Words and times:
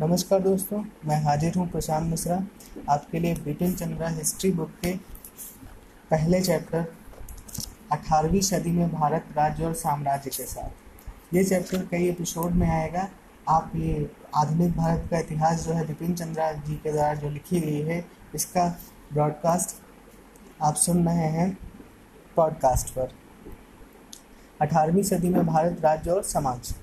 नमस्कार 0.00 0.40
दोस्तों, 0.40 0.78
मैं 1.06 1.16
हाजिर 1.22 1.54
हूँ 1.58 1.66
प्रशांत 1.70 2.10
मिश्रा। 2.10 2.36
आपके 2.90 3.18
लिए 3.18 3.34
बिपिन 3.34 3.72
चंद्रा 3.74 4.08
हिस्ट्री 4.08 4.50
बुक 4.52 4.70
के 4.82 4.92
पहले 6.10 6.40
चैप्टर 6.40 6.84
18वीं 7.92 8.40
सदी 8.40 8.70
में 8.70 8.92
भारत 8.92 9.24
राज्य 9.36 9.64
और 9.64 9.74
साम्राज्य 9.74 10.30
के 10.30 10.44
साथ। 10.44 11.34
ये 11.34 11.44
चैप्टर 11.44 11.86
कई 11.90 12.08
एपिसोड 12.08 12.52
में 12.52 12.68
आएगा। 12.70 13.08
आप 13.48 13.72
ये 13.76 14.10
आधुनिक 14.36 14.76
भारत 14.76 15.08
का 15.10 15.18
इतिहास 15.18 15.66
जो 15.66 15.72
है 15.72 15.86
बिपिन 15.86 16.14
चंद्रा 16.14 16.52
जी 16.52 16.76
के 16.76 16.92
द्वारा 16.92 17.14
जो 17.14 17.30
लिखी 17.30 17.60
गई 17.60 17.82
है, 17.82 18.04
इसका 18.34 18.68
ब्रॉडकास्ट 19.12 19.76
आप 20.62 20.74
सुन 20.74 21.08
रहे 21.08 21.28
हैं 21.30 21.56
पॉडकास्ट 22.36 22.90
पर। 22.90 23.12
अठारहवीं 24.60 25.02
सदी 25.02 25.28
में 25.28 25.46
भारत 25.46 25.80
राज्य 25.80 26.10
और 26.10 26.22
समाज। 26.22 26.74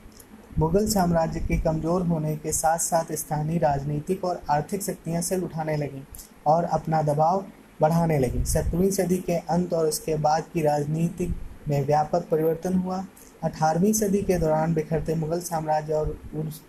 मुगल 0.59 0.85
साम्राज्य 0.87 1.39
के 1.39 1.57
कमज़ोर 1.57 2.01
होने 2.07 2.35
के 2.35 2.51
साथ 2.51 2.77
साथ 2.77 3.11
स्थानीय 3.13 3.57
राजनीतिक 3.59 4.23
और 4.25 4.39
आर्थिक 4.49 4.83
शक्तियाँ 4.83 5.21
सिर 5.21 5.41
उठाने 5.43 5.75
लगीं 5.77 6.01
और 6.47 6.63
अपना 6.63 7.01
दबाव 7.03 7.43
बढ़ाने 7.81 8.19
लगी। 8.19 8.43
सत्रहवीं 8.45 8.91
सदी 8.91 9.17
के 9.19 9.37
अंत 9.51 9.73
और 9.73 9.87
उसके 9.87 10.15
बाद 10.17 10.43
की 10.53 10.61
राजनीति 10.61 11.27
में 11.69 11.85
व्यापक 11.87 12.27
परिवर्तन 12.29 12.73
हुआ। 12.75 13.03
अठारहवीं 13.43 13.91
सदी 13.93 14.21
के 14.21 14.37
दौरान 14.39 14.73
बिखरते 14.73 15.15
मुगल 15.15 15.39
साम्राज्य 15.41 15.93
और 15.93 16.17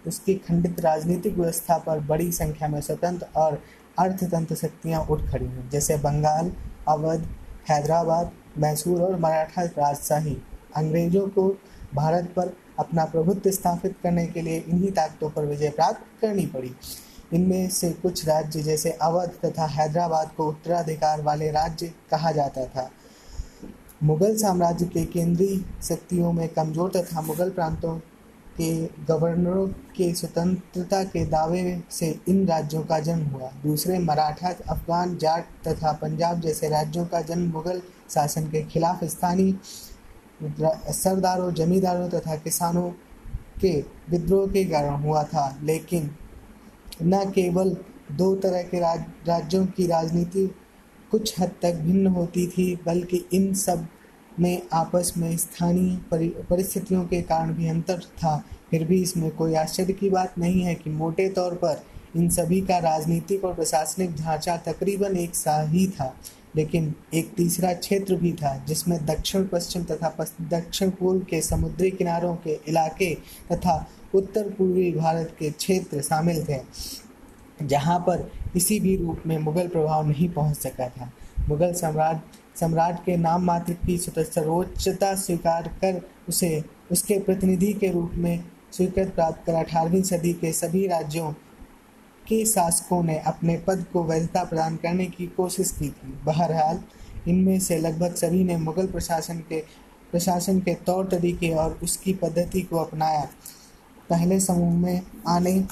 उसकी 0.07 0.35
खंडित 0.49 0.81
राजनीतिक 0.81 1.39
व्यवस्था 1.39 1.79
पर 1.79 2.01
बड़ी 2.09 2.31
संख्या 2.33 2.69
में 2.69 2.81
स्वतंत्र 2.81 3.27
और 3.37 3.61
अर्थतंत्र 3.99 4.55
शक्तियाँ 4.57 5.05
उठ 5.05 5.21
खड़ी 5.31 5.47
हुई 5.47 5.69
जैसे 5.73 5.97
बंगाल, 5.99 6.51
अवध, 6.89 7.29
हैदराबाद, 7.71 8.33
मैसूर 8.59 9.03
और 9.03 9.19
मराठा 9.21 9.63
राजशाही। 9.63 10.37
अंग्रेज़ों 10.77 11.27
को 11.29 11.49
भारत 11.95 12.33
पर 12.37 12.57
अपना 12.79 13.05
प्रभुत्व 13.05 13.51
स्थापित 13.51 13.97
करने 14.03 14.27
के 14.27 14.43
लिए 14.43 14.59
इन्हीं 14.59 14.91
ताकतों 14.93 15.31
पर 15.31 15.45
विजय 15.45 15.71
प्राप्त 15.71 16.21
करनी 16.21 16.47
पड़ी। 16.47 16.75
इनमें 17.33 17.69
से 17.71 17.91
कुछ 17.93 18.27
राज्य 18.29 18.63
जैसे 18.63 18.91
अवध 19.03 19.31
तथा 19.45 19.67
हैदराबाद 19.67 20.31
को 20.37 20.49
उत्तराधिकार 20.49 21.23
वाले 21.23 21.51
राज्य 21.51 21.93
कहा 22.11 22.33
जाता 22.33 22.65
था। 22.67 22.91
मुगल 24.03 24.37
साम्राज्य 24.37 24.87
के 24.87 25.05
केंद्रीय 25.05 25.59
शक्तियों 25.83 26.33
में 26.33 26.49
कमज़ोर 26.49 26.91
तथा 26.91 27.21
मुगल 27.21 27.51
प्रांतों 27.51 27.95
के 28.61 28.71
गवर्नरों 29.09 29.67
के 29.97 30.13
स्वतंत्रता 30.15 31.03
के 31.05 31.25
दावे 31.27 31.83
से 31.91 32.09
इन 32.29 32.47
राज्यों 32.47 32.83
का 32.83 32.99
जन्म 32.99 33.27
हुआ। 33.27 33.51
दूसरे 33.63 33.99
मराठा, 33.99 34.49
अफगान, 34.69 35.17
जाट 35.17 35.45
तथा 35.69 35.93
पंजाब 35.93 36.41
जैसे 36.41 36.69
राज्यों 36.69 37.05
का 37.07 37.21
जन्म 37.21 37.51
मुगल 37.53 37.83
शासन 38.11 38.47
के 38.51 38.63
खिलाफ 38.63 39.05
स्थानीय 39.05 39.53
सरदारों 40.41 41.53
जमींदारों 41.55 42.09
तथा 42.09 42.37
किसानों 42.37 42.89
के 43.61 43.81
विद्रोह 44.11 44.47
के 44.47 44.65
कारण 44.65 45.03
हुआ 45.03 45.23
था। 45.25 45.59
लेकिन 45.63 46.11
न 47.03 47.25
केवल 47.31 47.77
दो 48.13 48.35
तरह 48.37 48.63
के 48.63 48.81
राज, 48.81 49.05
राज्यों 49.27 49.67
की 49.67 49.87
राजनीति 49.87 50.47
कुछ 51.11 51.39
हद 51.41 51.51
तक 51.63 51.75
भिन्न 51.75 52.07
होती 52.07 52.47
थी 52.47 52.75
बल्कि 52.87 53.25
इन 53.33 53.53
सब 53.55 53.87
में 54.41 54.63
आपस 54.73 55.13
में 55.17 55.37
स्थानीय 55.37 55.97
परिस्थितियों 56.43 57.05
के 57.05 57.21
कारण 57.23 57.53
भी 57.55 57.69
अंतर 57.69 57.99
था। 57.99 58.37
फिर 58.71 58.85
भी 58.85 59.03
इसमें 59.03 59.31
कोई 59.31 59.55
आश्चर्य 59.55 59.93
की 59.93 60.11
बात 60.11 60.39
नहीं 60.39 60.63
है 60.63 60.75
कि 60.75 60.91
मोटे 60.91 61.29
तौर 61.29 61.55
पर 61.55 61.83
इन 62.17 62.29
सभी 62.31 62.61
का 62.61 62.79
राजनीतिक 62.79 63.45
और 63.45 63.55
प्रशासनिक 63.55 64.15
ढांचा 64.17 64.57
तकरीबन 64.57 65.17
एक 65.17 65.35
सा 65.35 65.61
ही 65.63 65.87
था। 65.91 66.15
लेकिन 66.57 66.95
एक 67.15 67.33
तीसरा 67.37 67.73
क्षेत्र 67.75 68.17
भी 68.17 68.33
था, 68.33 68.57
जिसमें 68.69 69.05
दक्षिण, 69.07 69.45
पश्चिम 69.45 69.83
तथा 69.85 70.27
दक्षिण 70.43 70.91
पूर्व 70.91 71.21
के 71.21 71.41
समुद्री 71.43 71.91
किनारों 71.91 72.35
के 72.37 72.59
इलाके 72.69 73.15
तथा 73.53 73.87
उत्तर 74.15 74.49
पूर्वी 74.51 74.91
भारत 74.93 75.35
के 75.39 75.51
क्षेत्र 75.51 76.01
शामिल 76.03 76.45
थे, 76.45 76.61
जहाँ 77.63 77.99
पर 77.99 78.23
किसी 78.53 78.79
भी 78.81 78.97
रूप 78.97 79.23
में 79.27 79.39
मुगल 79.39 79.69
प्रभाव 79.69 80.07
नहीं 80.09 80.29
पहुँच 80.29 80.57
सका 80.57 80.89
था। 80.89 81.11
मुगल 81.49 81.73
सम्राट 81.73 82.59
सम्राट 82.59 83.05
के 83.05 83.17
नाम 83.17 83.43
मात्र 83.45 83.73
की 83.87 83.97
सर्वोच्चता 83.99 85.15
स्वीकार 85.15 85.69
कर 85.81 86.01
उसे, 86.29 86.63
उसके 86.93 87.19
प्रतिनिधि 87.19 87.73
के 87.73 87.91
रूप 87.91 88.13
में 88.15 88.45
स्वीकृत 88.73 89.15
प्राप्त 89.15 89.45
कर। 89.47 89.55
अठारहवीं 89.55 90.03
सदी 90.03 90.33
के 90.33 90.53
सभी 90.53 90.87
राज्यों 90.87 91.33
के 92.29 92.45
शासकों 92.47 93.03
ने 93.03 93.19
अपने 93.19 93.57
पद 93.67 93.85
को 93.93 94.03
वैधता 94.05 94.45
प्रदान 94.45 94.77
करने 94.77 95.07
की 95.07 95.27
कोशिश 95.27 95.71
की 95.71 95.89
थी। 95.89 96.13
बहरहाल, 96.25 96.81
इनमें 97.29 97.61
से 97.61 97.79
लगभग 97.79 98.15
सभी 98.15 98.45
ने 98.45 98.57
मुगल 98.57 98.87
प्रशासन 98.87 99.39
के 99.39 99.61
प्रशासन 100.11 100.61
के 100.61 100.75
तौर 100.75 101.07
तरीके 101.07 101.51
और 101.51 101.79
उसकी 101.83 102.13
पद्धति 102.15 102.61
को 102.61 102.77
अपनाया। 102.77 103.29
पहले 104.11 104.41
समूह 104.41 104.75
में 104.75 105.03
आने 105.29 105.65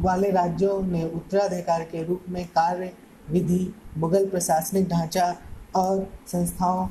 वाले 0.00 0.30
राज्यों 0.30 0.82
ने 0.82 1.04
उत्तराधिकार 1.04 1.82
के 1.82 2.02
रूप 2.02 2.24
में 2.28 2.44
कार्य 2.46 2.92
विधि 3.30 3.74
मुगल 3.96 4.26
प्रशासनिक 4.26 4.88
ढांचा 4.88 5.34
और 5.76 6.12
संस्थाओं 6.26 6.88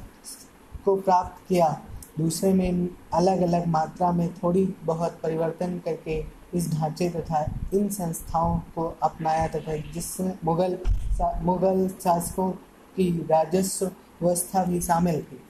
को 0.86 0.96
प्राप्त 0.96 1.48
किया। 1.50 1.82
दूसरे 2.18 2.54
में 2.54 2.90
अलग 3.14 3.42
अलग 3.42 3.68
मात्रा 3.68 4.12
में 4.12 4.34
थोड़ी 4.34 4.66
बहुत 4.84 5.20
परिवर्तन 5.24 5.78
करके 5.86 6.39
इस 6.54 6.72
ढांचे 6.74 7.10
तथा 7.10 7.44
इन 7.74 7.90
संस्थाओं 7.90 8.58
को 8.76 8.84
अपनाया 9.04 9.48
तथा 9.48 9.76
जिसमें 9.94 10.34
मुगल 10.46 10.78
सा, 10.86 11.40
मुगल 11.44 11.88
शासकों 12.04 12.50
की 12.96 13.10
राजस्व 13.32 13.86
व्यवस्था 14.22 14.64
भी 14.64 14.82
शामिल 14.82 15.22
थी। 15.22 15.42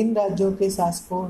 इन 0.00 0.14
राज्यों 0.16 0.52
के 0.52 0.70
शासकों 0.70 1.28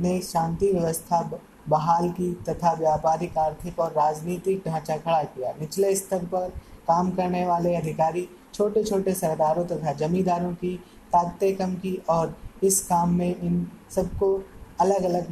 ने 0.00 0.20
शांति 0.22 0.72
व्यवस्था 0.72 1.20
बहाल 1.68 2.08
की 2.10 2.32
तथा 2.48 2.72
व्यापारिक 2.72 3.38
आर्थिक 3.38 3.78
और 3.78 3.90
राजनीतिक 3.90 4.62
ढांचा 4.66 4.96
खड़ा 4.96 5.22
किया। 5.24 5.52
निचले 5.60 5.94
स्तर 5.96 6.24
पर 6.24 6.48
काम 6.88 7.10
करने 7.10 7.46
वाले 7.46 7.74
अधिकारी 7.74 8.28
छोटे 8.54 8.84
छोटे 8.84 9.14
सरदारों 9.14 9.64
तथा 9.64 9.92
जमींदारों 9.92 10.52
की 10.54 10.76
ताकतें 11.12 11.56
कम 11.56 11.74
की 11.74 11.94
और 12.08 12.36
इस 12.62 12.80
काम 12.86 13.14
में 13.14 13.40
इन 13.40 13.66
सबको 13.90 14.36
अलग 14.82 15.04
अलग 15.04 15.30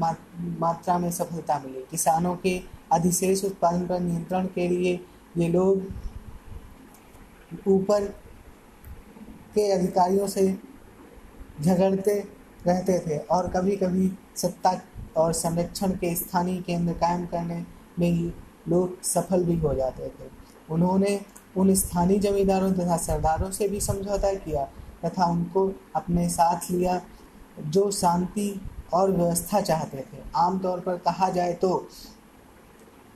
मात्रा 0.60 0.98
में 0.98 1.10
सफलता 1.10 1.58
मिली। 1.58 1.84
किसानों 1.90 2.34
के 2.36 2.60
अधिशेष 2.92 3.44
उत्पादन 3.44 3.86
पर 3.86 4.00
नियंत्रण 4.00 4.46
के 4.46 4.68
लिए 4.68 4.92
ये 5.36 5.48
लोग 5.48 5.86
ऊपर 7.68 8.04
के 9.54 9.70
अधिकारियों 9.72 10.26
से 10.28 10.52
झगड़ते 11.60 12.14
रहते 12.66 12.98
थे 12.98 13.18
और 13.28 13.48
कभी 13.48 13.76
कभी 13.76 14.10
सत्ता 14.36 14.80
और 15.16 15.32
संरक्षण 15.32 15.90
के 15.92 16.14
स्थानीय 16.14 16.60
केंद्र 16.62 16.92
कायम 16.94 17.24
करने 17.26 17.64
में 17.98 18.10
ही 18.10 18.32
लोग 18.68 19.02
सफल 19.02 19.44
भी 19.44 19.56
हो 19.58 19.74
जाते 19.74 20.08
थे। 20.08 20.28
उन्होंने 20.70 21.20
उन 21.56 21.74
स्थानीय 21.74 22.18
जमींदारों 22.18 22.72
तथा 22.72 22.96
सरदारों 22.96 23.50
से 23.50 23.68
भी 23.68 23.80
समझौता 23.80 24.32
किया 24.34 24.64
तथा 25.04 25.24
उनको 25.26 25.70
अपने 25.96 26.28
साथ 26.28 26.70
लिया 26.70 27.00
जो 27.60 27.90
शांति 27.90 28.48
और 28.92 29.10
व्यवस्था 29.10 29.60
चाहते 29.60 29.98
थे। 30.02 30.22
आमतौर 30.36 30.80
पर 30.80 30.96
कहा 30.98 31.28
जाए 31.30 31.52
तो 31.54 31.88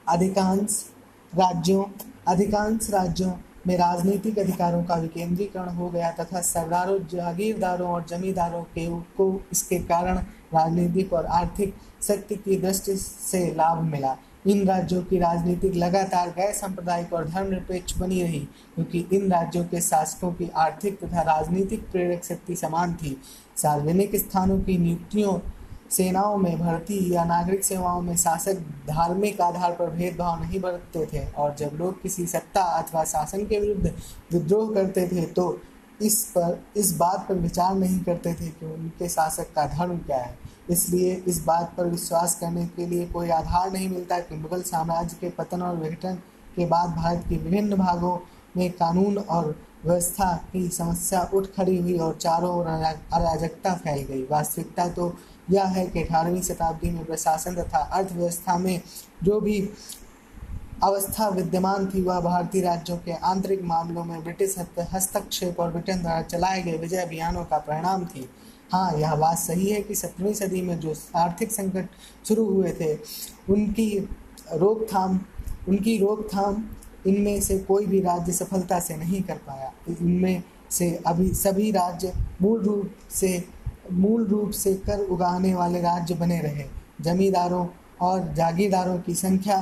अधिकांश 0.07 0.85
राज्यों 1.33 1.85
अधिकांश 2.29 2.89
राज्यों 2.91 3.33
में 3.67 3.77
राजनीतिक 3.79 4.39
अधिकारों 4.39 4.83
का 4.85 4.95
विकेंद्रीकरण 4.95 5.69
हो 5.69 5.89
गया 5.91 6.11
तथा 6.11 6.41
सरदारों, 6.41 6.99
जागीरदारों 7.07 7.89
और 7.89 8.05
जमींदारों 8.05 8.63
के 8.75 8.87
को 9.17 9.41
इसके 9.53 9.79
कारण 9.81 10.19
राजनीतिक 10.55 11.13
और 11.13 11.27
आर्थिक 11.27 11.75
शक्ति 12.03 12.35
की 12.37 12.57
दृष्टि 12.57 12.97
से 12.97 13.47
लाभ 13.55 13.83
मिला। 13.83 14.17
इन 14.47 14.67
राज्यों 14.69 15.03
की 15.03 15.19
राजनीति 15.19 15.69
लगातार 15.71 16.31
गैर 16.31 16.53
सांप्रदायिक 16.53 17.13
और 17.13 17.29
धर्मनिरपेक्ष 17.29 17.97
बनी 17.99 18.23
रही, 18.23 18.41
क्योंकि 18.75 19.07
इन 19.13 19.31
राज्यों 19.33 19.65
के 19.65 19.81
शासकों 19.81 20.33
की 20.33 20.49
आर्थिक 20.57 20.99
तथा 21.05 21.23
राजनीतिक 21.23 21.91
प्रेरक 21.91 22.25
शक्ति 22.25 22.57
समान 22.57 22.95
थी। 22.95 23.17
सार्वजनिक 23.57 24.17
स्थानों 24.17 24.59
की 24.61 24.77
नियुक्तियों 24.79 25.39
सेनाओं 25.97 26.37
में 26.37 26.59
भर्ती 26.59 26.99
या 27.13 27.25
नागरिक 27.25 27.65
सेवाओं 27.65 28.01
में 28.03 28.17
शासक 28.17 28.61
धार्मिक 28.89 29.41
आधार 29.41 29.73
पर 29.73 29.91
भेदभाव 29.91 30.43
नहीं 30.43 30.61
बरतते 30.61 31.05
थे 31.13 31.25
और 31.33 31.55
जब 31.59 31.71
लोग 31.75 32.01
किसी 32.03 32.27
सत्ता 32.27 32.63
अथवा 32.79 33.05
शासन 33.05 33.45
के 33.47 33.61
विरुद्ध 33.61 33.93
विद्रोह 34.33 34.75
करते 34.75 35.07
थे 35.09 35.25
तो 35.27 35.47
इस 36.03 36.23
पर, 36.29 36.59
इस 36.77 36.97
बात 36.97 37.27
पर 37.29 37.35
विचार 37.35 37.75
नहीं 37.75 37.99
करते 38.01 38.33
थे 38.35 38.49
कि 38.49 38.67
उनके 38.67 39.09
शासक 39.09 39.53
का 39.55 39.67
धर्म 39.67 39.99
क्या 39.99 40.19
है। 40.19 40.39
इसलिए 40.71 41.13
इस 41.29 41.45
बात 41.45 41.73
पर 41.77 41.87
विश्वास 41.87 42.35
करने 42.41 42.65
के 42.67 42.87
लिए 42.87 43.07
कोई 43.07 43.29
आधार 43.31 43.71
नहीं 43.73 43.89
मिलता 43.89 44.19
कि 44.21 44.35
मुगल 44.37 44.63
साम्राज्य 44.63 45.17
के 45.21 45.31
पतन 45.31 45.63
और 45.63 45.77
विघटन 45.77 46.15
के 46.57 46.67
बाद 46.67 46.91
भारत 46.97 47.25
के 47.29 47.37
विभिन्न 47.37 47.77
भागों 47.77 48.19
में 48.57 48.71
कानून 48.73 49.19
और 49.19 49.55
व्यवस्था 49.85 50.35
की 50.53 50.67
समस्या 50.69 51.23
उठ 51.35 51.47
खड़ी 51.57 51.77
हुई 51.77 51.99
और 51.99 52.15
चारों 52.17 52.51
ओर 52.51 52.67
अराजकता 52.67 53.75
फैल 53.75 54.03
गई। 54.03 54.23
वास्तविकता 54.31 54.89
तो 54.89 55.09
यह 55.51 55.65
है 55.69 55.87
कि 55.87 56.03
अठारहवीं 56.03 56.43
शताब्दी 56.43 56.91
में 56.91 57.05
प्रशासन 57.05 57.55
तथा 57.55 57.79
अर्थव्यवस्था 57.79 58.59
में 58.59 58.81
जो 59.25 59.41
भी 59.41 59.61
अवस्था 60.83 61.29
विद्यमान 61.29 61.87
थी, 61.87 62.03
वह 62.03 62.21
भारतीय 62.21 62.63
राज्यों 62.63 62.97
के 62.97 63.13
आंतरिक 63.13 63.63
मामलों 63.65 64.05
में 64.05 64.23
ब्रिटिश 64.25 64.55
हस्तक्षेप 64.93 65.61
और 65.61 65.71
ब्रिटेन 65.73 66.01
द्वारा 66.03 66.23
चलाए 66.23 66.63
गए 66.63 66.77
विजय 66.79 66.97
अभियानों 66.97 67.45
का 67.45 67.59
परिणाम 67.59 68.05
थी। 68.07 68.29
हाँ 68.73 68.93
यह 68.99 69.15
बात 69.15 69.39
सही 69.39 69.71
है 69.71 69.81
कि 69.83 69.95
सत्रहवीं 69.95 70.35
सदी 70.35 70.63
में 70.63 70.79
जो 70.81 70.95
आर्थिक 71.17 71.53
संकट 71.53 71.89
शुरू 72.29 72.45
हुए 72.47 72.73
थे, 72.81 72.95
उनकी 73.53 73.89
रोकथाम 74.53 75.21
उनकी 75.69 75.97
रोकथाम 75.99 76.65
इनमें 77.07 77.41
से 77.41 77.59
कोई 77.59 77.87
भी 77.87 78.01
राज्य 78.01 78.33
सफलता 78.33 78.79
से 78.81 78.97
नहीं 78.97 79.23
कर 79.23 79.37
पाया। 79.47 79.73
इनमें 79.91 80.43
से 80.71 80.91
अभी 81.07 81.29
सभी 81.35 81.71
राज्य 81.71 82.13
मूल 82.43 82.61
रूप 82.63 82.91
से 83.11 83.39
मूल 83.93 84.27
रूप 84.27 84.51
से 84.51 84.75
कर 84.75 85.01
उगाने 85.01 85.55
वाले 85.55 85.81
राज्य 85.81 86.15
बने 86.15 86.41
रहे। 86.41 86.65
जमींदारों 87.01 87.67
और 88.01 88.33
जागीरदारों 88.35 88.99
की 88.99 89.15
संख्या 89.15 89.61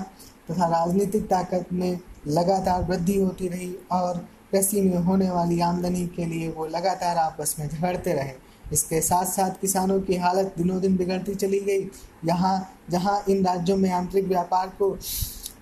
तथा 0.50 0.66
राजनीतिक 0.68 1.26
ताकत 1.26 1.66
में 1.72 1.98
लगातार 2.26 2.84
वृद्धि 2.84 3.20
होती 3.20 3.48
रही 3.48 3.74
और 3.92 4.28
कृषि 4.52 4.80
में 4.80 4.96
होने 4.96 5.30
वाली 5.30 5.60
आमदनी 5.60 6.06
के 6.06 6.24
लिए 6.24 6.48
वो 6.48 6.66
लगातार 6.66 7.16
आपस 7.16 7.56
में 7.58 7.68
झगड़ते 7.68 8.12
रहे। 8.12 8.32
इसके 8.72 9.00
साथ 9.00 9.24
साथ 9.24 9.50
किसानों 9.60 10.00
की 10.00 10.16
हालत 10.16 10.54
दिनों 10.58 10.80
दिन 10.80 10.96
बिगड़ती 10.96 11.34
चली 11.34 11.60
गई। 11.60 11.80
यहाँ, 12.24 12.74
जहाँ 12.90 13.24
इन 13.28 13.44
राज्यों 13.46 13.76
में 13.76 13.90
आंतरिक 13.90 14.26
व्यापार 14.26 14.68
को 14.68 14.96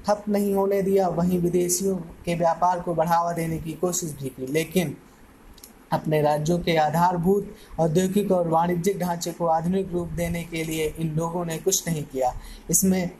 ठप 0.07 0.25
नहीं 0.29 0.55
होने 0.55 0.83
दिया, 0.83 1.09
वहीं 1.09 1.39
विदेशियों 1.39 1.97
के 1.97 2.35
व्यापार 2.35 2.81
को 2.81 2.95
बढ़ावा 2.95 3.33
देने 3.33 3.59
की 3.59 3.73
कोशिश 3.73 4.11
भी 4.12 4.29
की। 4.29 4.47
लेकिन 4.47 4.97
अपने 5.92 6.20
राज्यों 6.22 6.58
के 6.58 6.76
आधारभूत, 6.76 7.54
औद्योगिक 7.78 8.32
और 8.32 8.48
वाणिज्यिक 8.48 8.98
ढांचे 8.98 9.32
को 9.32 9.46
आधुनिक 9.46 9.92
रूप 9.92 10.08
देने 10.08 10.42
के 10.44 10.64
लिए 10.64 10.87
इन 10.98 11.14
लोगों 11.16 11.44
ने 11.44 11.58
कुछ 11.58 11.88
नहीं 11.88 12.04
किया। 12.04 12.32
इसमें 12.70 13.10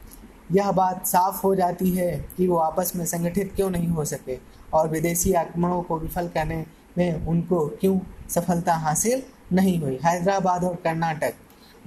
यह 0.52 0.70
बात 0.72 1.06
साफ़ 1.06 1.43
हो 1.43 1.55
जाती 1.55 1.90
है 1.90 2.11
कि 2.37 2.46
वो 2.46 2.56
आपस 2.56 2.93
में 2.96 3.05
संगठित 3.06 3.52
क्यों 3.56 3.70
नहीं 3.70 3.88
हो 3.88 4.05
सके 4.05 4.38
और 4.75 4.88
विदेशी 4.88 5.32
आक्रमणों 5.32 5.82
को 5.82 5.99
विफल 5.99 6.28
करने 6.28 6.64
में 6.99 7.26
उनको 7.26 7.67
क्यों 7.81 7.99
सफलता 8.31 8.75
हासिल 8.75 9.22
नहीं 9.52 9.81
हुई। 9.81 9.99
हैदराबाद 10.05 10.64
और 10.64 10.75
कर्नाटक। 10.75 11.34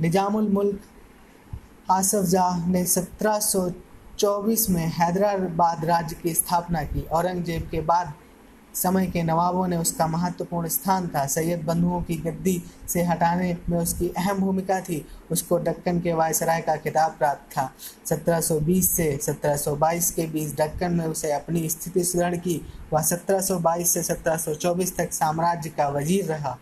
निजामुल 0.01 0.47
मुल्क 0.50 0.80
आसफ 1.91 2.24
जाह 2.24 2.68
ने 2.68 2.85
1724 2.85 4.69
में 4.69 4.85
हैदराबाद 4.88 5.85
राज्य 5.85 6.15
की 6.24 6.33
स्थापना 6.33 6.83
की। 6.83 7.01
औरंगज़ेब 7.01 7.68
के 7.71 7.81
बाद 7.81 8.13
समय 8.74 9.06
के 9.06 9.24
नवाबों 9.24 9.68
ने 9.68 9.78
उसका 9.78 10.08
महत्वपूर्ण 10.08 10.68
स्थान 10.68 11.08
था। 11.08 11.25
सैयद 11.25 11.64
बंधुओं 11.64 12.02
की 12.02 12.16
गद्दी 12.18 12.62
से 12.88 13.04
हटाने 13.04 13.58
में 13.70 13.78
उसकी 13.80 14.10
अहम 14.18 14.40
भूमिका 14.40 14.80
थी। 14.81 15.06
उसको 15.31 15.58
डक्कन 15.58 16.00
के 16.00 16.14
वायसराय 16.14 16.62
का 16.62 16.75
खिताब 16.75 17.12
प्राप्त 17.12 17.58
था। 17.58 17.70
1720 18.06 18.90
से 18.90 19.18
1722 19.18 20.12
के 20.12 20.28
बीच 20.28 20.56
डक्कन 20.56 20.92
में 20.92 21.06
उसे 21.06 21.31
अपनी 21.31 21.70
स्थिति 21.70 22.04
सुदृढ़ 22.04 22.36
की 22.36 22.62
वह 22.94 23.02
1722 23.02 23.94
से 23.94 24.04
1724 24.04 24.96
तक 24.98 25.14
साम्राज्य 25.14 25.69
का 25.69 25.88
वज़ीर 25.88 26.26
रहा। 26.26 26.58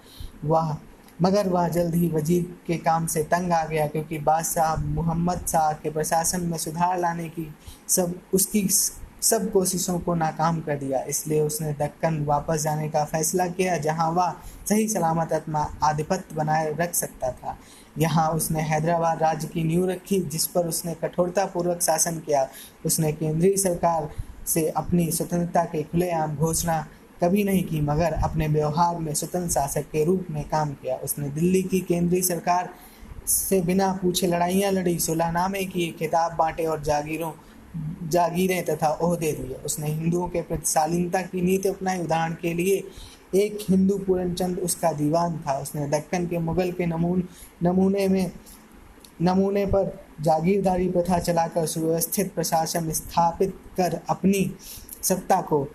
वह, 0.46 0.78
मगर 1.22 1.48
वह 1.48 1.68
जल्द 1.68 1.96
ही 1.96 2.08
वज़ीर 2.10 2.44
के 2.68 2.78
काम 2.78 3.06
से 3.08 3.24
तंग 3.24 3.52
आ 3.52 3.64
गया 3.66 3.88
क्योंकि 3.88 4.18
बादशाह 4.20 4.76
मोहम्मद 4.76 5.46
शाह 5.48 5.72
के 5.74 5.90
प्रशासन 5.90 6.42
में 6.42 6.58
सुधार 6.58 7.00
लाने 7.00 7.28
की 7.30 7.48
सब 7.88 8.20
उसकी 8.34 8.68
सब 9.22 9.52
कोशिशों 9.52 9.98
को 10.00 10.14
नाकाम 10.16 10.60
कर 10.62 10.78
दिया। 10.78 11.02
इसलिए 11.04 11.42
उसने 11.42 11.74
दक्कन 11.74 12.24
वापस 12.26 12.62
जाने 12.62 12.88
का 12.90 13.04
फैसला 13.06 13.48
किया, 13.48 13.78
जहाँ 13.78 14.10
वह 14.12 14.34
सही 14.70 14.88
सलामत 14.88 15.34
अपना 15.34 15.60
आधिपत्य 15.84 16.36
बनाए 16.36 16.74
रख 16.80 16.94
सकता 16.94 17.32
था। 17.32 17.58
यहाँ 17.98 18.30
उसने 18.30 18.62
हैदराबाद 18.62 19.22
राज्य 19.24 19.48
की 19.48 19.64
नींव 19.64 19.90
रखी, 19.90 20.20
जिस 20.22 20.48
पर 20.48 20.68
उसने 20.68 20.94
कठोरतापूर्वक 20.94 21.82
शासन 21.82 22.20
किया। 22.20 22.48
उसने 22.86 23.12
केंद्रीय 23.12 23.56
सरकार 23.58 24.10
से 24.48 24.68
अपनी 24.70 25.12
स्वतंत्रता 25.12 25.64
के 25.64 25.84
खुलेआम 25.84 26.36
घोषणा 26.36 26.86
कभी 27.24 27.44
नहीं 27.44 27.64
की, 27.64 27.82
मगर 27.82 28.14
अपने 28.14 28.48
व्यवहार 28.48 28.98
में 28.98 29.14
स्वतंत्र 29.14 29.50
शासक 29.50 29.92
के 29.92 30.04
रूप 30.06 30.28
में 30.32 30.44
काम 30.44 30.74
किया। 30.74 30.96
उसने 30.96 31.30
दिल्ली 31.30 31.62
की 31.64 31.80
केंद्रीय 31.80 32.22
सरकार 32.22 32.70
से 33.28 33.62
बिना 33.62 33.92
पूछे 34.02 34.28
लड़ाइयाँ 34.28 34.72
लड़ी 34.72 34.98
सुलहनामे 35.00 35.64
किए, 35.66 35.92
खिताब 35.92 36.36
बांटे 36.36 36.66
और 36.66 36.82
जागीरों 36.84 37.32
जागीरें 37.78 38.66
तथा 38.66 38.88
ओहदे 39.02 39.32
दिए। 39.32 39.56
उसने 39.56 39.88
हिंदुओं 39.88 40.28
के 40.30 40.42
प्रति 40.42 40.66
शालीनता 40.66 41.22
की 41.22 41.42
नीति 41.42 41.70
अपनाई। 41.70 42.00
उदाहरण 42.00 42.34
के 42.34 42.54
लिए, 42.54 42.84
एक 43.36 43.58
हिंदू 43.70 43.98
पूरनचंद 43.98 44.60
उसका 44.60 44.92
दीवान 44.92 45.38
था। 45.38 45.60
उसने 45.60 45.88
दक्कन 45.88 46.28
के 46.28 46.38
मुगल 46.38 46.72
के 46.72 46.86
नमून, 46.86 47.24
नमूने 47.64 48.08
में, 48.08 48.32
नमूने 49.22 49.66
पर 49.66 50.06
जागीरदारी 50.22 50.90
प्रथा 50.90 51.20
चलाकर 51.20 51.66
सुव्यवस्थित 51.66 52.34
प्रशासन 52.36 52.92
स्थापित 52.92 53.56
कर 53.78 54.00
अपनी 54.10 54.52
सत्ता 55.02 55.42
को 55.42 55.68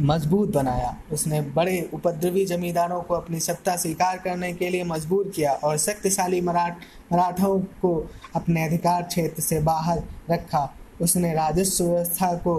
मज़बूत 0.00 0.50
बनाया। 0.50 0.96
उसने 1.12 1.40
बड़े 1.40 1.90
उपद्रवी 1.94 2.44
जमींदारों 2.46 3.02
को 3.02 3.14
अपनी 3.14 3.40
सत्ता 3.40 3.76
स्वीकार 3.76 4.18
करने 4.18 4.52
के 4.52 4.68
लिए 4.68 4.84
मजबूर 4.84 5.28
किया 5.28 5.52
और 5.52 5.76
शक्तिशाली 5.78 6.40
मराठ, 6.40 6.78
मराठों 7.12 7.60
को 7.60 8.10
अपने 8.34 8.64
अधिकार 8.64 9.02
क्षेत्र 9.02 9.42
से 9.42 9.60
बाहर 9.60 10.02
रखा। 10.30 10.74
उसने 11.00 11.32
राजस्व 11.34 11.84
व्यवस्था 11.84 12.32
को 12.36 12.54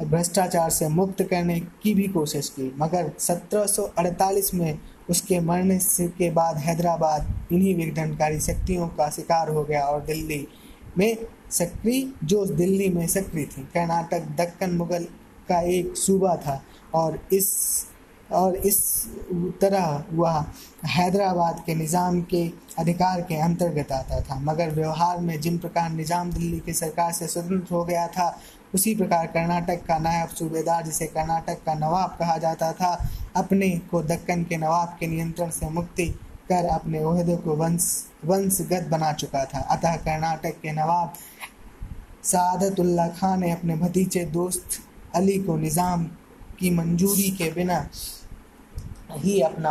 भ्रष्टाचार 0.00 0.70
से 0.70 0.88
मुक्त 0.88 1.22
करने 1.22 1.58
की 1.82 1.94
भी 1.94 2.06
कोशिश 2.08 2.48
की, 2.48 2.72
मगर 2.78 3.10
1748 3.18 4.54
में 4.54 4.78
उसके 5.10 5.40
मरने 5.40 5.78
के 6.08 6.30
बाद 6.30 6.56
हैदराबाद 6.56 7.52
इन्हीं 7.52 7.74
विघटनकारी 7.74 8.40
शक्तियों 8.40 8.88
का 8.88 9.08
शिकार 9.10 9.48
हो 9.48 9.64
गया 9.64 9.82
और 9.82 10.00
दिल्ली 10.00 10.46
में 10.98 11.16
सक्रिय, 11.50 12.12
जो 12.24 12.44
दिल्ली 12.46 12.88
में 12.88 13.06
सक्रिय 13.06 13.44
थी। 13.46 13.62
कर्नाटक 13.74 14.28
दक्कन 14.38 14.70
मुगल 14.70 15.04
का 15.48 15.60
एक 15.60 15.96
सूबा 15.96 16.36
था 16.36 16.62
और 16.94 17.18
इस 17.32 17.48
और 18.32 18.56
इस 18.56 18.78
तरह 19.60 20.04
वह 20.12 20.44
हैदराबाद 20.88 21.62
के 21.66 21.74
निज़ाम 21.74 22.20
के 22.30 22.46
अधिकार 22.78 23.20
के 23.22 23.40
अंतर्गत 23.40 23.92
आता 23.92 24.20
था। 24.20 24.38
मगर 24.40 24.70
व्यवहार 24.70 25.18
में 25.20 25.40
जिन 25.40 25.58
प्रकार 25.58 25.90
निज़ाम 25.90 26.30
दिल्ली 26.32 26.60
की 26.60 26.72
सरकार 26.74 27.12
से 27.12 27.26
स्वतंत्र 27.26 27.74
हो 27.74 27.84
गया 27.84 28.06
था, 28.08 28.36
उसी 28.74 28.94
प्रकार 28.94 29.26
कर्नाटक 29.26 29.84
का 29.86 29.98
नायब 29.98 30.28
सूबेदार, 30.28 30.84
जिसे 30.84 31.06
कर्नाटक 31.06 31.62
का 31.66 31.74
नवाब 31.76 32.16
कहा 32.18 32.36
जाता 32.38 32.72
था, 32.72 32.92
अपने 33.36 33.70
को 33.90 34.02
दक्कन 34.04 34.44
के 34.44 34.56
नवाब 34.56 34.96
के 35.00 35.06
नियंत्रण 35.06 35.50
से 35.50 35.68
मुक्ति 35.70 36.06
कर 36.48 36.66
अपने 36.68 37.02
ओहदे 37.04 37.36
को 37.36 37.54
वंश, 37.56 37.90
वंशगत 38.24 38.88
बना 38.90 39.12
चुका 39.12 39.44
था। 39.44 39.60
अतः 39.70 39.96
कर्नाटक 39.98 40.60
के 40.62 40.72
नवाब 40.72 41.12
सादतुल्ला 42.24 43.06
खान 43.10 43.40
ने 43.40 43.50
अपने 43.50 43.76
भतीजे 43.76 44.24
दोस्त 44.30 44.80
अली 45.16 45.38
को 45.38 45.56
निज़ाम 45.56 46.04
की 46.58 46.70
मंजूरी 46.70 47.30
के 47.30 47.50
बिना 47.52 47.78
ही 49.16 49.40
अपना 49.40 49.70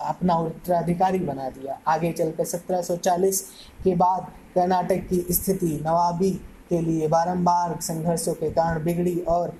अपना 0.00 0.34
उत्तराधिकारी 0.38 1.18
बना 1.18 1.48
दिया। 1.50 1.78
आगे 1.86 2.12
चलकर 2.12 2.44
1740 2.44 3.40
के 3.84 3.94
बाद 3.94 4.26
कर्नाटक 4.54 5.06
की 5.08 5.26
स्थिति 5.30 5.78
नवाबी 5.86 6.30
के 6.68 6.80
लिए 6.80 7.08
बारंबार 7.08 7.78
संघर्षों 7.80 8.34
के 8.34 8.50
कारण 8.50 8.84
बिगड़ी 8.84 9.18
और 9.28 9.52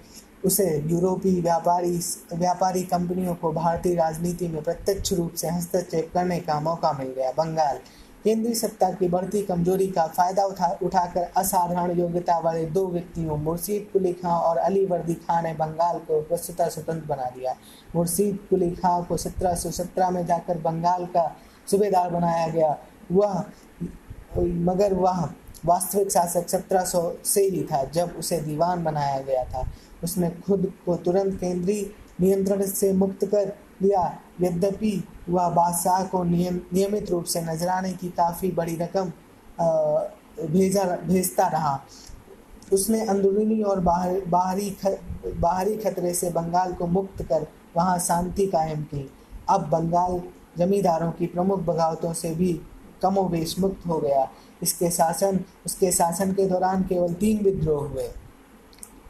उसे 0.44 0.66
यूरोपीय 0.86 1.40
व्यापारी 1.40 1.96
व्यापारी 2.34 2.82
कंपनियों 2.82 3.34
को 3.34 3.52
भारतीय 3.52 3.94
राजनीति 3.94 4.48
में 4.48 4.62
प्रत्यक्ष 4.62 5.12
रूप 5.12 5.34
से 5.34 5.48
हस्तक्षेप 5.48 6.10
करने 6.14 6.38
का 6.40 6.60
मौका 6.60 6.92
मिल 6.92 7.08
गया। 7.08 7.30
बंगाल 7.30 7.78
केंद्रीय 8.24 8.54
सत्ता 8.54 8.90
की 8.90 9.08
बढ़ती 9.08 9.42
कमज़ोरी 9.42 9.86
का 9.86 10.06
फ़ायदा 10.06 10.44
उठा, 10.44 10.78
उठाकर 10.82 11.20
असाधारण 11.36 11.98
योग्यता 11.98 12.38
वाले 12.38 12.66
दो 12.66 12.86
व्यक्तियों, 12.86 13.36
मुर्शीद 13.36 13.90
कुली 13.92 14.12
खां 14.12 14.32
और 14.32 14.56
अली 14.56 14.86
वर्दी 14.86 15.14
खां 15.14 15.42
ने 15.42 15.54
बंगाल 15.54 15.98
को 15.98 16.26
वस्तुतः 16.32 16.68
स्वतंत्र 16.68 17.06
बना 17.06 17.24
दिया। 17.24 17.56
मुर्शीद 17.96 18.38
कुली 18.50 18.70
खां 18.70 19.02
को 19.02 19.16
1717 19.16 20.10
में 20.10 20.26
जाकर 20.26 20.58
बंगाल 20.58 21.06
का 21.06 21.36
सूबेदार 21.70 22.10
बनाया 22.10 22.48
गया। 22.48 22.78
वह, 23.12 23.44
मगर 24.38 24.94
वह 24.94 25.28
वास्तविक 25.64 26.12
शासक 26.12 26.48
1700 26.48 27.18
से 27.24 27.42
ही 27.42 27.62
था, 27.62 27.84
जब 27.84 28.16
उसे 28.18 28.40
दीवान 28.40 28.84
बनाया 28.84 29.20
गया 29.20 29.44
था। 29.44 29.68
उसने 30.04 30.30
खुद 30.30 30.72
को 30.86 30.96
तुरंत 30.96 31.40
केंद्रीय 31.40 31.90
नियंत्रण 32.20 32.62
से 32.62 32.92
मुक्त 32.92 33.24
कर 33.24 33.52
लिया 33.82 34.02
यद्यपि 34.40 34.92
वह 35.28 35.48
बादशाह 35.48 36.04
को 36.04 36.22
नियम 36.24 36.60
नियमित 36.72 37.10
रूप 37.10 37.24
से 37.24 37.40
नजराने 37.42 37.92
की 37.92 38.08
काफ़ी 38.08 38.50
बड़ी 38.52 38.76
रकम 38.76 39.12
भेजा 40.42 40.84
भेजता 41.04 41.46
रहा। 41.48 41.78
उसने 42.72 43.00
अंदरूनी 43.06 43.62
और 43.62 43.80
बाहर 43.80 44.20
बाहरी 44.28 44.70
ख, 44.70 44.86
बाहरी 45.26 45.76
खतरे 45.76 46.12
से 46.14 46.30
बंगाल 46.30 46.72
को 46.72 46.86
मुक्त 46.86 47.22
कर 47.22 47.46
वहाँ 47.76 47.98
शांति 47.98 48.46
कायम 48.46 48.82
की। 48.84 49.10
अब 49.48 49.68
बंगाल 49.70 50.20
जमींदारों 50.58 51.10
की 51.12 51.26
प्रमुख 51.26 51.60
बगावतों 51.60 52.12
से 52.12 52.34
भी 52.34 52.52
कमोवेश 53.02 53.58
मुक्त 53.58 53.86
हो 53.86 53.98
गया। 53.98 54.28
इसके 54.62 54.90
शासन 54.90 55.40
उसके 55.66 55.90
शासन 55.92 56.32
के 56.32 56.46
दौरान 56.46 56.82
केवल 56.82 57.12
तीन 57.14 57.42
विद्रोह 57.44 57.86
हुए। 57.88 58.08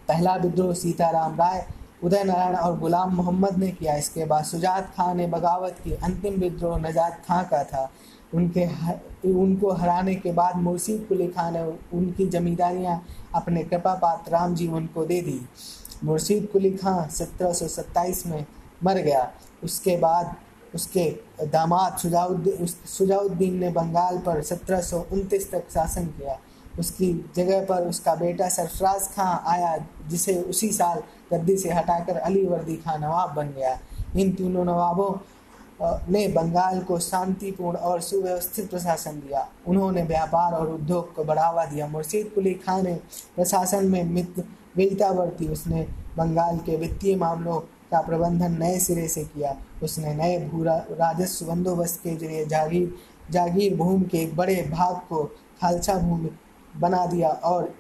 पहला 0.08 0.34
विद्रोह 0.36 0.72
सीताराम 0.74 1.34
राय 1.36 1.66
उदय 2.04 2.24
नारायण 2.24 2.54
और 2.56 2.78
गुलाम 2.78 3.14
मोहम्मद 3.14 3.56
ने 3.58 3.70
किया। 3.70 3.96
इसके 3.96 4.24
बाद 4.24 4.44
सुजात 4.44 4.92
खां 4.96 5.14
ने 5.14 5.26
बगावत 5.26 5.76
की। 5.84 5.92
अंतिम 5.92 6.34
विद्रोह 6.34 6.78
नजात 6.78 7.22
खां 7.26 7.42
का 7.44 7.62
था। 7.64 7.90
उनके 8.34 8.64
हर, 8.64 8.98
उनको 9.24 9.72
हराने 9.72 10.14
के 10.14 10.32
बाद 10.32 10.56
मुर्शीद 10.56 11.06
कुली 11.08 11.26
खां 11.28 11.50
ने 11.52 11.62
उनकी 11.92 12.26
जमींदारियाँ 12.26 13.02
अपने 13.34 13.62
कृपा 13.62 13.94
पात्र 13.94 14.32
राम 14.32 14.54
जीवन 14.54 14.86
को 14.86 15.04
दे 15.04 15.20
दी। 15.20 15.40
मुर्शीद 16.04 16.48
कुली 16.52 16.70
खां 16.70 17.08
सत्रह 17.08 17.52
सौ 17.52 17.68
सत्ताईस 17.68 18.26
में 18.26 18.44
मर 18.84 18.98
गया। 18.98 19.30
उसके 19.64 19.96
बाद 19.96 20.34
उसके 20.74 21.04
दामाद 21.46 21.96
सुजाउद्दीन 21.96 22.66
सुजाउद्दीन 22.66 23.58
ने 23.58 23.70
बंगाल 23.70 24.18
पर 24.18 24.42
सत्रह 24.42 24.80
सौ 24.80 25.00
उनतीस 25.12 25.50
तक 25.50 25.70
शासन 25.74 26.06
किया। 26.06 26.38
उसकी 26.80 27.12
जगह 27.36 27.64
पर 27.66 27.88
उसका 27.88 28.14
बेटा 28.16 28.48
सरफराज 28.48 29.08
खां 29.14 29.32
आया, 29.46 29.76
जिसे 30.08 30.34
उसी 30.44 30.68
साल 30.72 31.02
गद्दी 31.32 31.56
से 31.56 31.70
हटाकर 31.70 32.16
अली 32.18 32.44
वर्दी 32.46 32.76
खां 32.76 32.98
नवाब 33.00 33.34
बन 33.34 33.48
गया। 33.56 33.78
इन 34.16 34.32
तीनों 34.32 34.64
नवाबों 34.64 35.12
ने 36.12 36.26
बंगाल 36.28 36.80
को 36.80 36.98
शांतिपूर्ण 37.00 37.76
और 37.78 38.00
सुव्यवस्थित 38.00 38.70
प्रशासन 38.70 39.20
दिया। 39.20 39.46
उन्होंने 39.66 40.02
व्यापार 40.04 40.52
और 40.54 40.70
उद्योग 40.70 41.14
को 41.14 41.24
बढ़ावा 41.24 41.64
दिया। 41.66 41.86
मुर्शीद 41.88 42.30
कुली 42.34 42.54
खां 42.56 42.82
ने 42.82 42.94
प्रशासन 43.36 43.86
में 43.86 44.02
मित्र 44.06 44.44
वीरता 44.76 45.12
बरती। 45.12 45.48
उसने 45.48 45.86
बंगाल 46.16 46.58
के 46.66 46.76
वित्तीय 46.76 47.16
मामलों 47.16 47.58
का 47.90 48.00
प्रबंधन 48.00 48.58
नए 48.58 48.78
सिरे 48.78 49.06
से 49.08 49.24
किया। 49.26 49.56
उसने 49.82 50.14
नए 50.14 50.38
भू 50.48 50.62
राजस्व 50.64 51.46
बंदोबस्त 51.46 52.00
के 52.02 52.16
ज़रिए 52.16 52.44
जागीर 52.46 52.94
जागीर 53.30 53.76
भूमि 53.76 54.04
के 54.04 54.18
एक 54.18 54.36
बड़े 54.36 54.62
भाग 54.70 54.96
को 55.08 55.24
खालसा 55.60 55.94
भूमि 55.98 56.30
बना 56.76 57.04
दिया 57.06 57.28
और 57.28 57.74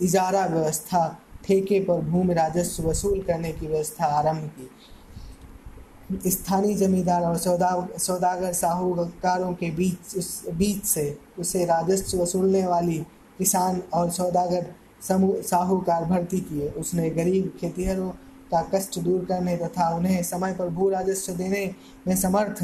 इजारा 0.00 0.44
व्यवस्था 0.46 1.06
ठेके 1.44 1.80
पर 1.80 2.00
भूमि 2.00 2.34
राजस्व 2.34 2.88
वसूल 2.88 3.20
करने 3.22 3.52
की 3.52 3.66
व्यवस्था 3.66 4.04
आरंभ 4.18 4.50
की। 4.50 6.30
स्थानीय 6.30 6.74
जमींदार 6.76 7.22
और 7.22 7.36
सौदा 7.38 7.88
सौदागर 7.98 8.52
साहूकारों 8.52 9.52
के 9.54 9.70
बीच 9.70 10.16
उस 10.16 10.48
बीच 10.54 10.84
से 10.84 11.18
उसे 11.38 11.64
राजस्व 11.64 12.22
वसूलने 12.22 12.66
वाली 12.66 12.98
किसान 13.38 13.82
और 13.94 14.10
सौदागर 14.10 14.66
समूह 15.02 15.40
साहूकार 15.42 16.04
भर्ती 16.04 16.40
किए। 16.40 16.68
उसने 16.70 17.10
गरीब 17.10 17.52
खेतिहरों 17.60 18.10
का 18.50 18.62
कष्ट 18.74 18.98
दूर 18.98 19.24
करने 19.24 19.56
तथा 19.56 19.88
उन्हें 19.96 20.22
समय 20.22 20.54
पर 20.54 20.68
भू 20.68 20.88
राजस्व 20.90 21.32
देने 21.32 21.74
में 22.06 22.16
समर्थ 22.16 22.62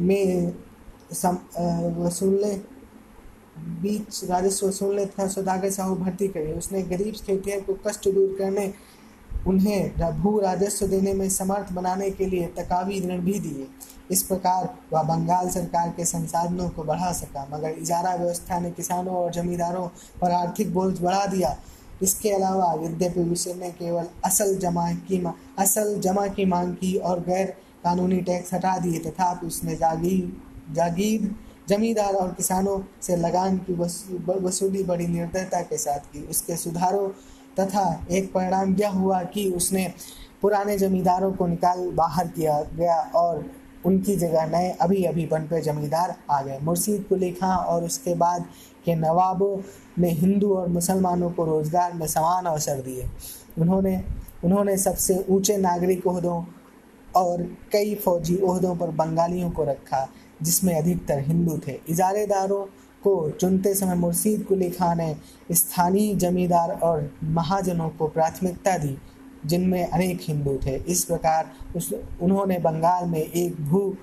में 0.00 0.52
सम, 1.12 1.38
वसूलने 1.98 2.54
बीच 3.56 4.24
राजस्व 4.24 4.66
वसूलने 4.66 5.04
तथा 5.06 5.26
सौदागर 5.28 5.70
साहू 5.70 5.94
भर्ती 5.96 6.28
करे। 6.28 6.52
उसने 6.54 6.82
गरीब 6.84 7.14
खेतिहर 7.16 7.60
को 7.60 7.74
कष्ट 7.86 8.08
दूर 8.08 8.36
करने, 8.38 8.72
उन्हें 9.46 10.20
भू 10.22 10.38
राजस्व 10.40 10.86
देने 10.86 11.12
में 11.14 11.28
समर्थ 11.30 11.72
बनाने 11.72 12.10
के 12.10 12.26
लिए 12.26 12.46
तकावी 12.56 13.00
ऋण 13.00 13.20
भी 13.20 13.38
दिए। 13.40 13.66
इस 14.10 14.22
प्रकार 14.22 14.68
वह 14.92 15.02
बंगाल 15.04 15.48
सरकार 15.50 15.88
के 15.96 16.04
संसाधनों 16.04 16.68
को 16.68 16.84
बढ़ा 16.84 17.12
सका, 17.12 17.46
मगर 17.52 17.70
इजारा 17.70 18.14
व्यवस्था 18.14 18.58
ने 18.60 18.70
किसानों 18.70 19.14
और 19.14 19.32
जमींदारों 19.32 19.86
पर 20.20 20.30
आर्थिक 20.32 20.72
बोझ 20.74 21.00
बढ़ा 21.00 21.24
दिया। 21.26 21.56
इसके 22.02 22.30
अलावा 22.30 22.72
यद्यपि 22.82 23.20
विषय 23.20 23.54
ने 23.54 23.70
केवल 23.72 24.06
असल 24.24 24.56
जमा 24.58 24.90
की 25.08 25.24
असल 25.58 25.98
जमा 26.00 26.26
की 26.28 26.44
मांग 26.44 26.74
की 26.74 26.94
और 26.98 27.20
गैर 27.20 27.54
कानूनी 27.84 28.20
टैक्स 28.20 28.54
हटा 28.54 28.76
दिए, 28.78 28.98
तथापि 29.00 29.46
उसने 29.46 29.74
जागीर 29.76 30.32
जागीर 30.74 31.34
जमींदार 31.68 32.14
और 32.14 32.32
किसानों 32.32 32.80
से 33.02 33.16
लगान 33.16 33.58
की 33.60 33.74
वसूली 34.40 34.82
बड़ी 34.84 35.06
निर्दयता 35.06 35.60
के 35.62 35.78
साथ 35.78 36.12
की। 36.12 36.26
उसके 36.26 36.56
सुधारों 36.56 37.08
तथा 37.56 38.06
एक 38.10 38.32
परिणाम 38.32 38.74
यह 38.76 38.90
हुआ 38.92 39.22
कि 39.24 39.50
उसने 39.52 39.86
पुराने 40.42 40.76
जमींदारों 40.78 41.32
को 41.32 41.46
निकाल 41.46 41.78
बाहर 41.92 42.28
किया 42.28 42.60
गया 42.74 42.98
और 43.16 43.44
उनकी 43.86 44.16
जगह 44.16 44.46
नए 44.46 44.70
अभी 44.80 45.02
अभी 45.04 45.26
बन 45.26 45.46
पे 45.46 45.60
जमींदार 45.62 46.14
आ 46.30 46.40
गए। 46.42 46.58
मुर्शीद 46.62 47.04
कुली 47.08 47.30
खां 47.32 47.56
और 47.56 47.84
उसके 47.84 48.14
बाद 48.14 48.44
के 48.84 48.94
नवाबों 48.94 49.56
ने 49.98 50.10
हिंदू 50.12 50.52
और 50.54 50.68
मुसलमानों 50.68 51.30
को 51.30 51.44
रोज़गार 51.44 51.92
में 51.92 52.06
समान 52.06 52.44
अवसर 52.44 52.80
दिए। 52.82 53.08
उन्होंने 53.58 54.02
उन्होंने 54.44 54.76
सबसे 54.76 55.24
ऊँचे 55.30 55.56
नागरिक 55.56 56.06
उहदों 56.06 56.42
और 57.16 57.42
कई 57.72 57.94
फौजी 57.94 58.36
उहदों 58.38 58.74
पर 58.76 58.90
बंगालियों 58.96 59.50
को 59.50 59.64
रखा। 59.64 60.08
जिसमें 60.42 60.74
अधिकतर 60.74 61.18
हिंदू 61.18 61.58
थे। 61.68 61.78
इजारेदारों 61.88 62.64
को 63.04 63.30
चुनते 63.30 63.74
समय 63.74 63.94
मुर्शीद 63.94 64.44
कुली 64.44 64.70
खान 64.70 64.98
ने 64.98 65.16
स्थानीय 65.52 66.14
जमींदार 66.14 66.70
और 66.70 67.10
महाजनों 67.24 67.88
को 67.88 68.08
प्राथमिकता 68.08 68.78
दी, 68.78 68.96
जिनमें 69.46 69.88
अनेक 69.88 70.20
हिंदू 70.22 70.58
थे। 70.66 70.76
इस 70.76 71.04
प्रकार 71.04 71.52
उस, 71.76 71.92
उन्होंने 72.22 72.58
बंगाल 72.58 73.06
में 73.06 73.20
एक 73.20 73.60
भू 73.60 73.96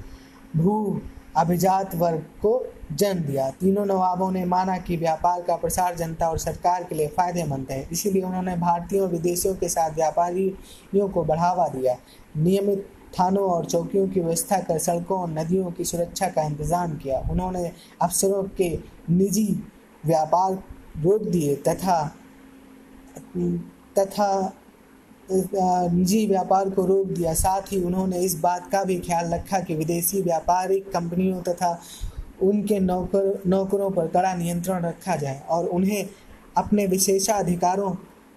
भू 0.55 1.01
अभिजात 1.37 1.95
वर्ग 1.95 2.25
को 2.41 2.73
जन्म 2.91 3.21
दिया। 3.23 3.49
तीनों 3.49 3.85
नवाबों 3.85 4.31
ने 4.31 4.45
माना 4.45 4.77
कि 4.77 4.97
व्यापार 4.97 5.41
का 5.41 5.55
प्रसार 5.55 5.95
जनता 5.95 6.29
और 6.29 6.37
सरकार 6.37 6.83
के 6.83 6.95
लिए 6.95 7.07
फ़ायदेमंद 7.07 7.67
है। 7.71 7.87
इसीलिए 7.91 8.23
उन्होंने 8.23 8.55
भारतीयों 8.55 9.09
विदेशियों 9.09 9.55
के 9.55 9.69
साथ 9.69 9.91
व्यापारियों 9.91 11.07
को 11.09 11.23
बढ़ावा 11.23 11.67
दिया। 11.67 11.95
नियमित 12.37 12.87
थानों 13.13 13.49
और 13.49 13.65
चौकियों 13.65 14.07
की 14.07 14.19
व्यवस्था 14.19 14.59
कर 14.59 14.77
सड़कों 14.79 15.19
और 15.19 15.29
नदियों 15.29 15.71
की 15.71 15.85
सुरक्षा 15.85 16.27
का 16.27 16.43
इंतज़ाम 16.43 16.97
किया। 16.97 17.19
उन्होंने 17.31 17.71
अफसरों 18.01 18.43
के 18.57 18.69
निजी 19.11 19.47
व्यापार 20.05 20.53
रोक 21.03 21.21
दिए 21.23 21.55
तथा 21.67 22.01
तथा 23.97 24.29
निजी 25.89 26.25
व्यापार 26.27 26.69
को 26.69 26.85
रोक 26.85 27.07
दिया। 27.07 27.33
साथ 27.33 27.71
ही 27.71 27.81
उन्होंने 27.83 28.19
इस 28.19 28.35
बात 28.39 28.69
का 28.71 28.83
भी 28.83 28.97
ख्याल 28.99 29.33
रखा 29.33 29.59
कि 29.59 29.75
विदेशी 29.75 30.21
व्यापारिक 30.21 30.91
कंपनियों 30.91 31.41
तथा 31.41 31.79
उनके 32.41 32.79
नौकर, 32.79 33.41
नौकरों 33.47 33.89
पर 33.91 34.07
कड़ा 34.07 34.33
नियंत्रण 34.35 34.85
रखा 34.85 35.15
जाए 35.15 35.41
और 35.49 35.65
उन्हें 35.67 36.07
अपने 36.57 36.85
विशेषाधिकारों 36.87 37.91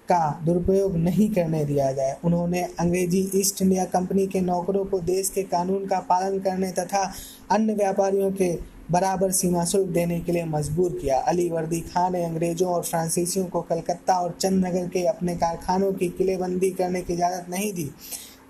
का 0.09 0.41
दुरुपयोग 0.45 0.97
नहीं 0.97 1.29
करने 1.31 1.65
दिया 1.65 1.91
जाए। 1.93 2.17
उन्होंने 2.25 2.63
अंग्रेज़ी 2.81 3.31
ईस्ट 3.35 3.63
इंडिया 3.63 3.85
कंपनी 3.85 4.27
के 4.27 4.41
नौकरों 4.41 4.85
को 4.85 4.99
देश 5.01 5.29
के 5.29 5.43
कानून 5.43 5.87
का 5.87 5.99
पालन 6.01 6.39
करने 6.41 6.71
तथा 6.73 7.11
अन्य 7.51 7.75
व्यापारियों 7.75 8.31
के 8.33 8.53
बराबर 8.91 9.33
सीमा 9.33 9.65
शुल्क 9.65 9.89
देने 9.89 10.21
के 10.21 10.33
लिए 10.33 10.45
मजबूर 10.45 10.93
किया। 10.93 11.19
अली 11.21 11.49
वर्दी 11.51 11.81
खान 11.81 12.13
ने 12.13 12.25
अंग्रेज़ों 12.25 12.69
और 12.69 12.83
फ्रांसीसियों 12.83 13.47
को 13.47 13.61
कलकत्ता 13.61 14.19
और 14.19 14.37
चंदनगर 14.41 14.89
के 14.89 15.05
अपने 15.07 15.35
कारखानों 15.37 15.93
की 15.93 16.09
किलेबंदी 16.09 16.71
करने 16.71 17.03
की 17.03 17.13
इजाज़त 17.13 17.51
नहीं 17.51 17.73
दी। 17.73 17.91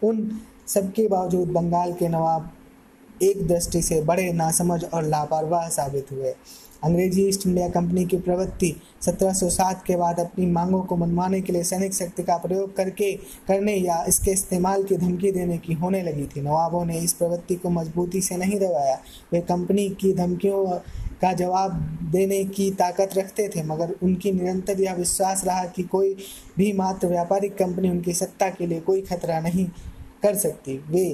उन 0.02 0.28
सबके 0.68 1.08
बावजूद 1.08 1.48
बंगाल 1.48 1.92
के 1.92 2.08
नवाब 2.08 2.50
एक 3.22 3.46
दृष्टि 3.48 3.82
से 3.82 4.00
बड़े 4.02 4.32
नासमझ 4.32 4.84
और 4.84 5.04
लापरवाह 5.04 5.68
साबित 5.68 6.12
हुए। 6.12 6.34
अंग्रेज़ी 6.86 7.22
ईस्ट 7.28 7.46
इंडिया 7.46 7.68
कंपनी 7.68 8.04
की 8.04 8.16
प्रवृत्ति 8.16 8.74
1707 9.02 9.82
के 9.86 9.96
बाद 9.96 10.20
अपनी 10.20 10.46
मांगों 10.46 10.82
को 10.82 10.96
मनवाने 10.96 11.40
के 11.40 11.52
लिए 11.52 11.62
सैनिक 11.64 11.94
शक्ति 11.94 12.22
का 12.22 12.36
प्रयोग 12.36 12.74
करके 12.76 13.12
करने 13.48 13.74
या 13.74 14.04
इसके 14.08 14.30
इस्तेमाल 14.30 14.84
की 14.84 14.96
धमकी 14.96 15.32
देने 15.32 15.58
की 15.58 15.72
होने 15.72 16.02
लगी 16.02 16.26
थी। 16.26 16.40
नवाबों 16.40 16.84
ने 16.84 16.98
इस 16.98 17.12
प्रवृत्ति 17.12 17.54
को 17.54 17.70
मजबूती 17.70 18.20
से 18.20 18.36
नहीं 18.36 18.58
दबाया। 18.60 18.98
वे 19.32 19.40
कंपनी 19.40 19.88
की 20.00 20.12
धमकियों 20.12 20.64
का 21.22 21.32
जवाब 21.32 21.72
देने 22.12 22.44
की 22.44 22.70
ताकत 22.70 23.10
रखते 23.16 23.48
थे, 23.48 23.62
मगर 23.62 23.94
उनकी 24.02 24.32
निरंतर 24.32 24.80
यह 24.80 24.94
विश्वास 24.94 25.44
रहा 25.44 25.64
कि 25.66 25.82
कोई 25.82 26.14
भी 26.58 26.72
मात्र 26.72 27.08
व्यापारिक 27.08 27.56
कंपनी 27.56 27.90
उनकी 27.90 28.12
सत्ता 28.12 28.48
के 28.50 28.66
लिए 28.66 28.80
कोई 28.80 29.00
खतरा 29.02 29.40
नहीं 29.40 29.66
कर 30.22 30.34
सकती। 30.34 30.76
वे 30.90 31.04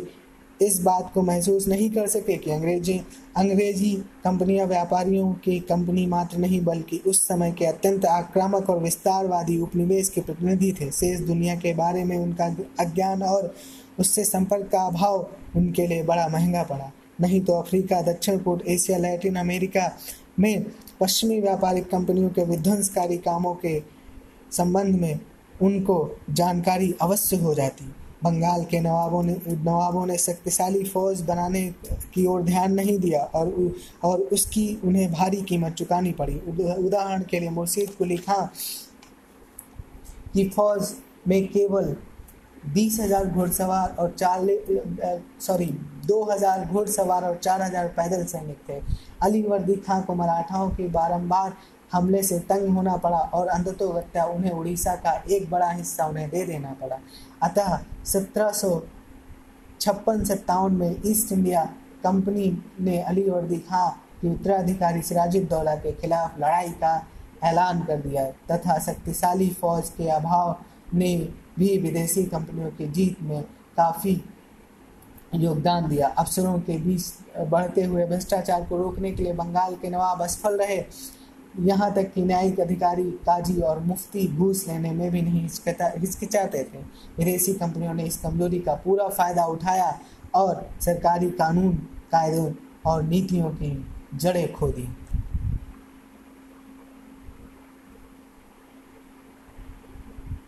इस 0.62 0.80
बात 0.82 1.10
को 1.14 1.22
महसूस 1.22 1.66
नहीं 1.68 1.90
कर 1.90 2.06
सके 2.06 2.36
कि 2.36 2.50
अंग्रेज़ी 2.50 2.98
अंग्रेज़ी 3.36 3.92
कंपनियाँ 4.24 4.66
व्यापारियों 4.66 5.32
की 5.34 5.58
कंपनी 5.60 6.06
मात्र 6.06 6.38
नहीं, 6.38 6.60
बल्कि 6.60 7.00
उस 7.06 7.20
समय 7.28 7.52
के 7.52 7.66
अत्यंत 7.66 8.04
आक्रामक 8.04 8.70
और 8.70 8.78
विस्तारवादी 8.78 9.58
उपनिवेश 9.60 10.08
के 10.08 10.20
प्रतिनिधि 10.20 10.72
थे। 10.80 10.90
शेष 10.90 11.20
दुनिया 11.20 11.54
के 11.56 11.74
बारे 11.74 12.04
में 12.04 12.16
उनका 12.18 12.46
अज्ञान 12.80 13.22
और 13.22 13.54
उससे 13.98 14.24
संपर्क 14.24 14.68
का 14.72 14.82
अभाव 14.82 15.26
उनके 15.56 15.86
लिए 15.86 16.02
बड़ा 16.02 16.28
महँगा 16.28 16.62
पड़ा। 16.62 16.90
नहीं 17.20 17.40
तो 17.40 17.52
अफ्रीका, 17.52 18.00
दक्षिण 18.02 18.38
पूर्व 18.38 18.70
एशिया, 18.70 18.98
लैटिन 18.98 19.36
अमेरिका 19.36 19.90
में 20.38 20.64
पश्चिमी 21.00 21.40
व्यापारिक 21.40 21.90
कंपनियों 21.90 22.30
के 22.30 22.44
विध्वंसकारी 22.44 23.16
कामों 23.18 23.54
के 23.54 23.80
संबंध 24.52 25.00
में 25.00 25.18
उनको 25.62 25.96
जानकारी 26.30 26.94
अवश्य 27.02 27.36
हो 27.36 27.54
जाती। 27.54 27.84
बंगाल 28.24 28.64
के 28.64 28.80
नवाबों 28.80 29.22
ने 29.22 29.36
नवाबों 29.48 30.04
ने 30.06 30.16
शक्तिशाली 30.18 30.84
फौज 30.84 31.20
बनाने 31.22 31.62
की 32.14 32.26
ओर 32.26 32.42
ध्यान 32.42 32.72
नहीं 32.74 32.98
दिया 32.98 33.20
और 33.34 33.74
और 34.04 34.20
उसकी, 34.32 34.80
उन्हें 34.84 35.10
भारी 35.12 35.42
कीमत 35.42 35.72
चुकानी 35.74 36.12
पड़ी। 36.12 36.38
उदाहरण 36.38 37.22
के 37.22 37.40
लिए 37.40 37.50
मुर्शीद 37.50 37.90
कुली 37.98 38.16
खां, 38.18 38.46
की 40.34 40.48
फौज 40.48 40.94
में 41.28 41.46
केवल 41.48 41.96
बीस 42.66 42.98
हज़ार 43.00 43.26
घुड़सवार 43.26 43.96
और 43.98 44.10
चार 44.10 44.46
सॉरी 45.40 45.66
दो 46.06 46.22
हज़ार 46.24 46.64
घुड़सवार 46.66 47.24
और 47.24 47.36
चार 47.36 47.62
हज़ार 47.62 47.88
पैदल 47.96 48.24
सैनिक 48.26 48.58
थे। 48.68 48.80
अली 49.22 49.42
वर्दी 49.42 49.74
खां 49.78 50.00
को 50.02 50.14
मराठाओं 50.14 50.70
की 50.70 50.86
बारंबार 50.90 51.56
हमले 51.92 52.22
से 52.22 52.38
तंग 52.48 52.68
होना 52.74 52.96
पड़ा 52.96 53.18
और 53.34 53.48
अंततोगत्या 53.48 54.24
उन्हें 54.26 54.50
उड़ीसा 54.52 54.94
का 54.96 55.12
एक 55.30 55.50
बड़ा 55.50 55.70
हिस्सा 55.70 56.06
उन्हें 56.06 56.28
दे 56.30 56.44
देना 56.46 56.76
पड़ा। 56.80 56.98
अतः 57.42 57.78
सत्रह 58.04 58.50
सौ 58.52 58.80
छप्पन 59.80 60.24
सत्तावन 60.24 60.72
में 60.72 61.02
ईस्ट 61.06 61.32
इंडिया 61.32 61.64
कंपनी 62.04 62.50
ने 62.80 62.98
अली 63.00 63.28
वर्दी 63.30 63.58
खां 63.60 63.88
के 64.20 64.28
उत्तराधिकारी 64.28 65.02
सिराजुद्दौला 65.02 65.74
के 65.76 65.92
खिलाफ 65.92 66.38
लड़ाई 66.38 66.68
का 66.82 66.94
ऐलान 67.44 67.82
कर 67.84 68.00
दिया 68.00 68.24
तथा 68.50 68.78
शक्तिशाली 68.78 69.48
फौज 69.50 69.88
के 69.88 70.08
अभाव 70.10 70.56
ने 70.94 71.16
भी 71.58 71.76
विदेशी 71.78 72.24
कंपनियों 72.24 72.70
की 72.70 72.86
जीत 72.88 73.22
में 73.22 73.42
काफ़ी 73.76 74.22
योगदान 75.34 75.88
दिया। 75.88 76.08
अफसरों 76.08 76.58
के 76.60 76.76
बीच 76.78 77.38
बढ़ते 77.50 77.84
हुए 77.84 78.04
भ्रष्टाचार 78.06 78.64
को 78.64 78.76
रोकने 78.76 79.10
के 79.12 79.22
लिए 79.22 79.32
बंगाल 79.32 79.74
के 79.74 79.90
नवाब 79.90 80.22
असफल 80.22 80.58
रहे। 80.58 80.84
यहाँ 81.60 81.92
तक 81.94 82.12
कि 82.12 82.22
न्यायिक 82.22 82.60
अधिकारी 82.60 83.10
काजी 83.26 83.60
और 83.60 83.80
मुफ्ती 83.80 84.26
घूस 84.28 84.66
लेने 84.68 84.90
में 84.90 85.10
भी 85.10 85.22
नहीं 85.22 85.42
हिचकिचाते 85.42 86.62
थे। 86.64 86.78
विदेशी 87.18 87.52
कंपनियों 87.54 87.94
ने 87.94 88.04
इस 88.04 88.16
कमज़ोरी 88.18 88.58
का 88.58 88.74
पूरा 88.74 89.08
फ़ायदा 89.08 89.44
उठाया 89.44 89.98
और 90.34 90.66
सरकारी 90.80 91.30
कानून, 91.30 91.72
कायदों 92.12 92.52
और 92.86 93.02
नीतियों 93.02 93.50
की 93.50 93.86
जड़ें 94.14 94.52
खो 94.52 94.68
दी। 94.68 94.88